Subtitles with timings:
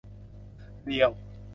[0.83, 1.11] เรียล